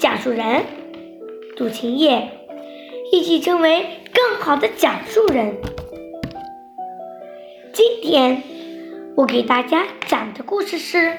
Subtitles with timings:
[0.00, 0.64] 讲述人
[1.58, 2.30] 杜晴叶，
[3.12, 5.58] 一起成为更好的讲述人。
[7.74, 8.42] 今天
[9.14, 10.96] 我给大家讲的故事是《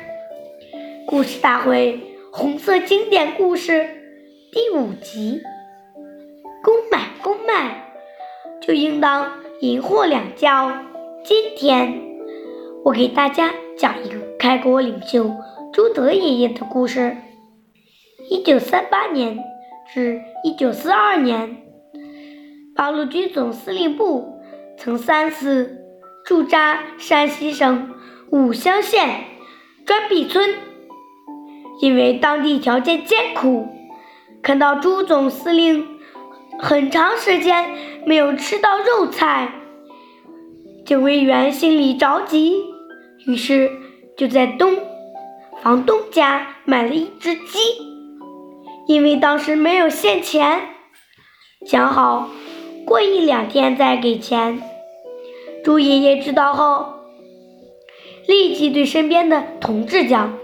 [1.05, 1.99] 故事大会》
[2.35, 3.87] 红色经典故事
[4.51, 5.43] 第五集。
[6.63, 7.93] 公买公卖，
[8.63, 10.71] 就应当银货两交。
[11.23, 12.01] 今天
[12.83, 13.53] 我给大家。
[13.77, 15.31] 讲一个开国领袖
[15.73, 17.17] 朱德爷爷的故事。
[18.31, 19.37] 一九三八年
[19.93, 21.57] 至一九四二年，
[22.73, 24.39] 八路军总司令部
[24.77, 25.83] 曾三次
[26.23, 27.93] 驻扎山西省
[28.29, 29.25] 武乡县
[29.85, 30.55] 砖壁村。
[31.81, 33.67] 因为当地条件艰苦，
[34.41, 35.85] 看到朱总司令
[36.57, 37.69] 很长时间
[38.05, 39.51] 没有吃到肉菜，
[40.85, 42.55] 警卫员心里着急。
[43.27, 43.69] 于是
[44.15, 44.77] 就在东
[45.61, 47.59] 房东家买了一只鸡，
[48.87, 50.61] 因为当时没有现钱，
[51.65, 52.29] 想好
[52.85, 54.61] 过一两天再给钱。
[55.63, 56.93] 朱爷爷知道后，
[58.27, 60.37] 立即对身边的同志讲：“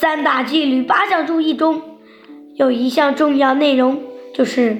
[0.00, 1.82] 三大纪律八项注意中，
[2.54, 4.02] 有一项重要内容，
[4.34, 4.76] 就是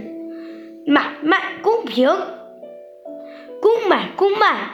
[0.87, 2.09] 买卖公平，
[3.61, 4.71] 公买公卖。”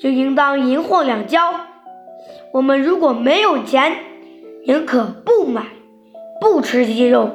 [0.00, 1.54] 就应当银货两交。
[2.52, 3.96] 我们如果没有钱，
[4.66, 5.68] 宁可不买、
[6.44, 7.30] 不吃鸡肉，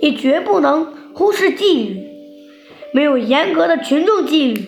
[0.00, 2.10] 也绝不能忽视纪律。
[2.94, 4.66] 没有严格的群众纪律，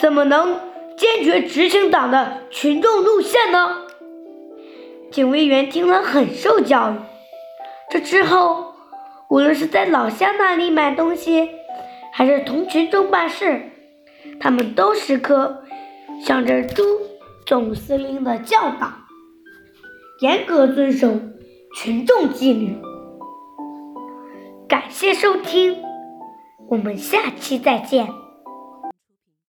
[0.00, 0.58] 怎么能
[0.96, 3.82] 坚决执行党的群众路线呢？
[5.10, 6.94] 警卫员听了很受教育。
[7.90, 8.72] 这之后，
[9.28, 11.50] 无论是在老乡那里买东西，
[12.14, 13.60] 还是同群众办事，
[14.40, 15.62] 他们都时刻。
[16.24, 16.82] 向着朱
[17.46, 18.92] 总司令的教导，
[20.20, 21.12] 严格遵守
[21.74, 22.76] 群众纪律。
[24.66, 25.76] 感谢收听，
[26.68, 28.08] 我们下期再见。